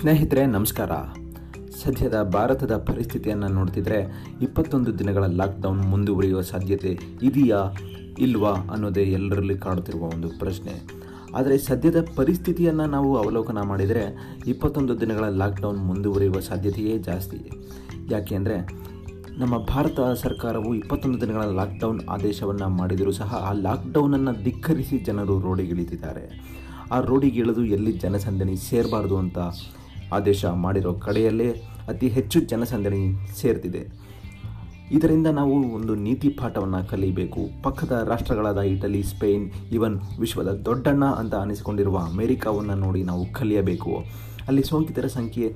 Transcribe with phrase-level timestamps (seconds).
[0.00, 0.90] ಸ್ನೇಹಿತರೆ, ನಮಸ್ಕಾರ.
[1.78, 3.96] ಸದ್ಯದ ಭಾರತದ ಪರಿಸ್ಥಿತಿಯನ್ನು ನೋಡ್ತಿದ್ರೆ
[4.42, 6.90] ಇಪ್ಪತ್ತೊಂದು ದಿನಗಳ ಲಾಕ್ಡೌನ್ ಮುಂದುವರಿಯುವ ಸಾಧ್ಯತೆ
[7.22, 7.60] ಇದೆಯಾ
[8.18, 10.74] ಇಲ್ವಾ ಅನ್ನೋದೇ ಎಲ್ಲರಲ್ಲಿ ಕಾಡುತ್ತಿರುವ ಒಂದು ಪ್ರಶ್ನೆ.
[11.34, 14.04] ಆದರೆ ಸದ್ಯದ ಪರಿಸ್ಥಿತಿಯನ್ನು ನಾವು ಅವಲೋಕನ ಮಾಡಿದರೆ
[14.46, 17.40] ಇಪ್ಪತ್ತೊಂದು ದಿನಗಳ ಲಾಕ್ಡೌನ್ ಮುಂದುವರಿಯುವ ಸಾಧ್ಯತೆಯೇ ಜಾಸ್ತಿ.
[18.10, 18.58] ಯಾಕೆ ಅಂದರೆ
[19.38, 26.24] ನಮ್ಮ ಭಾರತ ಸರ್ಕಾರವು ಇಪ್ಪತ್ತೊಂದು ದಿನಗಳ ಲಾಕ್ಡೌನ್ ಆದೇಶವನ್ನು ಮಾಡಿದರೂ ಸಹ ಆ ಲಾಕ್ಡೌನನ್ನು ಧಿಕ್ಕರಿಸಿ ಜನರು ರೋಡಿಗಿಳಿದಿದ್ದಾರೆ.
[26.92, 29.38] ಆ ರೋಡಿಗಿಳಿದು ಎಲ್ಲಿ ಜನಸಂದಣಿ ಸೇರಬಾರ್ದು ಅಂತ
[30.12, 31.54] ಆದೇಶ ಮಾಡಿರೋ ಕಡೆಯಲ್ಲೇ
[31.88, 34.08] ಅತಿ ಹೆಚ್ಚು ಜನಸಂದಣಿ ಸೇರ್ತಿದೆ.
[34.90, 41.98] ಇದರಿಂದ ನಾವು ಒಂದು ನೀತಿ ಪಾಠವನ್ನು ಕಲಿಯಬೇಕು ಪಕ್ಕದ ರಾಷ್ಟ್ರಗಳಾದ ಇಟಲಿ, ಸ್ಪೇನ್ ಇವನ್ ವಿಶ್ವದ ದೊಡ್ಡಣ್ಣ ಅಂತ ಅನಿಸಿಕೊಂಡಿರುವ
[41.98, 44.04] ಅಮೇರಿಕಾವನ್ನು ನೋಡಿ ನಾವು ಕಲಿಯಬೇಕು.
[44.48, 45.54] ಅಲ್ಲಿ ಸೋಂಕಿತರ ಸಂಖ್ಯೆ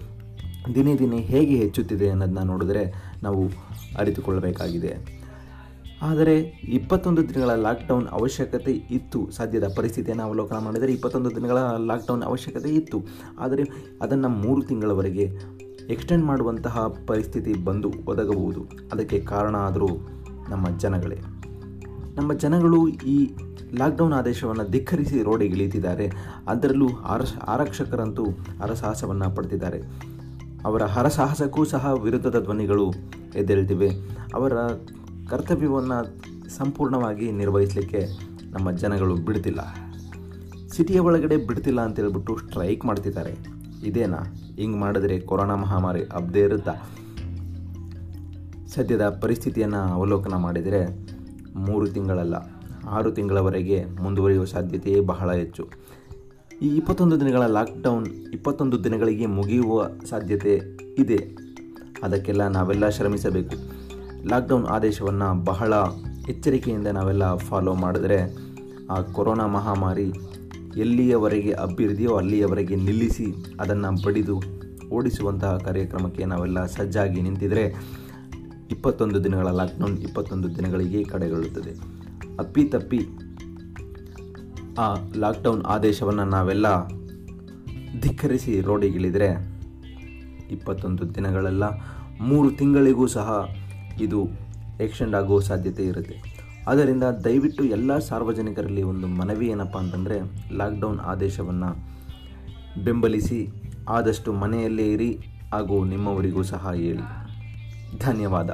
[0.74, 3.44] ದಿನೇ ದಿನೇ ಹೇಗೆ ಹೆಚ್ಚುತ್ತಿದೆ ಅನ್ನೋದನ್ನ ನೋಡಿದ್ರೆ ನಾವು
[3.98, 5.21] ಅರಿತುಕೊಳ್ಳಬೇಕಾಗಿದೆ
[6.02, 6.38] ಆದರೆ
[6.68, 9.30] ಇಪ್ಪತ್ತೊಂದು ದಿನಗಳ ಲಾಕ್ಡೌನ್ ಅವಶ್ಯಕತೆ ಇತ್ತು.
[9.30, 13.04] ಸದ್ಯದ ಪರಿಸ್ಥಿತಿಯನ್ನು ಅವಲೋಕನ ಮಾಡಿದರೆ ಇಪ್ಪತ್ತೊಂದು ದಿನಗಳ ಲಾಕ್ಡೌನ್ ಅವಶ್ಯಕತೆ ಇತ್ತು.
[13.38, 13.64] ಆದರೆ
[14.02, 15.24] ಅದನ್ನು ಮೂರು ತಿಂಗಳವರೆಗೆ
[15.88, 18.60] ಎಕ್ಸ್ಟೆಂಡ್ ಮಾಡುವಂತಹ ಪರಿಸ್ಥಿತಿ ಬಂದು ಒದಗಬಹುದು.
[18.92, 19.88] ಅದಕ್ಕೆ ಕಾರಣ ಆದರೂ
[20.50, 21.16] ನಮ್ಮ ಜನಗಳೇ.
[22.16, 23.34] ನಮ್ಮ ಜನಗಳು ಈ
[23.78, 26.12] ಲಾಕ್ಡೌನ್ ಆದೇಶವನ್ನು ಧಿಕ್ಕರಿಸಿ ರೋಡಿಗಿಳಿತಿದ್ದಾರೆ
[26.46, 28.24] ಅದರಲ್ಲೂ ಆರಕ್ಷ ಆರಕ್ಷಕರಂತೂ
[28.62, 29.82] ಹರಸಾಹಸವನ್ನು ಪಡೆದಿದ್ದಾರೆ
[30.64, 32.92] ಅವರ ಹರಸಾಹಸಕ್ಕೂ ಸಹ ವಿರುದ್ಧದ ಧ್ವನಿಗಳು
[33.34, 33.90] ಎದ್ದೇಳ್ತಿವೆ.
[34.34, 34.52] ಅವರ
[35.30, 35.98] ಕರ್ತವ್ಯವನ್ನು
[36.50, 38.06] ಸಂಪೂರ್ಣವಾಗಿ ನಿರ್ವಹಿಸಲಿಕ್ಕೆ
[38.50, 39.60] ನಮ್ಮ ಜನಗಳು ಬಿಡ್ತಿಲ್ಲ.
[40.68, 43.34] ಸಿಟಿಯ ಒಳಗಡೆ ಬಿಡ್ತಿಲ್ಲ ಅಂತ ಹೇಳ್ಬಿಟ್ಟು ಸ್ಟ್ರೈಕ್ ಮಾಡ್ತಿದ್ದಾರೆ.
[43.84, 44.16] ಇದೇನಾ?
[44.56, 46.74] ಹಿಂಗೆ ಮಾಡಿದ್ರೆ ಕೊರೋನಾ ಮಹಾಮಾರಿ ಅಬ್ಬದೇ ಇರುತ್ತಾ?
[48.68, 50.86] ಸದ್ಯದ ಪರಿಸ್ಥಿತಿಯನ್ನು ಅವಲೋಕನ ಮಾಡಿದರೆ
[51.54, 52.34] ಮೂರು ತಿಂಗಳಲ್ಲ,
[52.88, 55.68] ಆರು ತಿಂಗಳವರೆಗೆ ಮುಂದುವರಿಯುವ ಸಾಧ್ಯತೆಯೇ ಬಹಳ ಹೆಚ್ಚು.
[56.62, 60.60] ಈ ಇಪ್ಪತ್ತೊಂದು ದಿನಗಳ ಲಾಕ್ಡೌನ್ ಇಪ್ಪತ್ತೊಂದು ದಿನಗಳಿಗೆ ಮುಗಿಯುವ ಸಾಧ್ಯತೆ
[60.98, 61.36] ಇದೆ.
[62.02, 63.71] ಅದಕ್ಕೆಲ್ಲ ನಾವೆಲ್ಲ ಶ್ರಮಿಸಬೇಕು.
[64.30, 65.72] ಲಾಕ್ಡೌನ್ ಆದೇಶವನ್ನು ಬಹಳ
[66.28, 68.18] ಎಚ್ಚರಿಕೆಯಿಂದ ನಾವೆಲ್ಲ ಫಾಲೋ ಮಾಡಿದ್ರೆ
[68.90, 70.12] ಆ ಕೊರೋನಾ ಮಹಾಮಾರಿ
[70.76, 73.26] ಎಲ್ಲಿಯವರೆಗೆ ಅಬ್ಬಿರಿದೆಯೋ ಅಲ್ಲಿಯವರೆಗೆ ನಿಲ್ಲಿಸಿ
[73.60, 74.36] ಅದನ್ನು ಬಡಿದು
[74.90, 77.64] ಓಡಿಸುವಂತಹ ಕಾರ್ಯಕ್ರಮಕ್ಕೆ ನಾವೆಲ್ಲ ಸಜ್ಜಾಗಿ ನಿಂತಿದ್ರೆ
[78.70, 81.72] ಇಪ್ಪತ್ತೊಂದು ದಿನಗಳ ಲಾಕ್ಡೌನ್ ಇಪ್ಪತ್ತೊಂದು ದಿನಗಳಿಗೆ ಕಡೆಗೊಳ್ಳುತ್ತದೆ.
[82.38, 83.00] ಅಪ್ಪಿ ತಪ್ಪಿ
[84.78, 86.88] ಆ ಲಾಕ್ಡೌನ್ ಆದೇಶವನ್ನು ನಾವೆಲ್ಲ
[88.00, 89.28] ಧಿಕ್ಕರಿಸಿ ರೋಡಿಗಿಳಿದರೆ
[90.50, 91.64] ಇಪ್ಪತ್ತೊಂದು ದಿನಗಳೆಲ್ಲ,
[92.20, 93.28] ಮೂರು ತಿಂಗಳಿಗೂ ಸಹ
[94.00, 94.28] ಇದು
[94.80, 96.42] ಎಕ್ಸ್ಟೆಂಡ್ ಆಗೋ ಸಾಧ್ಯತೆ ಇರುತ್ತೆ.
[96.68, 100.18] ಆದ್ದರಿಂದ ದಯವಿಟ್ಟು ಎಲ್ಲ ಸಾರ್ವಜನಿಕರಲ್ಲಿ ಒಂದು ಮನವಿ ಏನಪ್ಪ ಅಂತಂದರೆ,
[100.56, 101.92] ಲಾಕ್ಡೌನ್ ಆದೇಶವನ್ನು
[102.84, 103.48] ಬೆಂಬಲಿಸಿ,
[103.88, 105.18] ಆದಷ್ಟು ಮನೆಯಲ್ಲೇ ಇರಿ
[105.52, 107.02] ಹಾಗೂ ನಿಮ್ಮವರಿಗೂ ಸಹ ಹೇಳಿ.
[107.98, 108.50] ಧನ್ಯವಾದ.